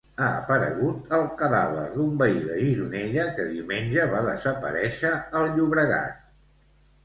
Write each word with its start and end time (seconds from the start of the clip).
Ha 0.25 0.27
aparegut 0.35 1.11
el 1.17 1.25
cadàver 1.41 1.83
d'un 1.97 2.15
veí 2.23 2.41
de 2.49 2.57
Gironella 2.63 3.27
que 3.37 3.47
diumenge 3.53 4.09
va 4.17 4.25
desaparèixer 4.33 5.15
al 5.41 5.49
Llobregat. 5.57 6.29